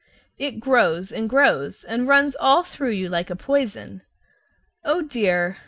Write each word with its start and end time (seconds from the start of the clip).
It 0.39 0.59
grows 0.59 1.11
and 1.11 1.29
grows, 1.29 1.83
and 1.83 2.07
runs 2.07 2.35
all 2.39 2.63
through 2.63 2.89
you 2.93 3.07
like 3.07 3.29
a 3.29 3.35
poison. 3.35 4.01
Oh 4.83 5.03
dear! 5.03 5.59